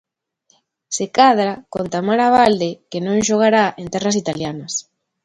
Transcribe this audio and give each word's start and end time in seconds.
Se 0.87 1.11
cadra 1.11 1.65
con 1.69 1.83
Tamara 1.93 2.23
Abalde 2.29 2.71
que 2.89 2.99
non 3.05 3.23
xogará 3.27 3.65
en 3.81 3.87
terras 3.93 4.19
italianas. 4.23 4.73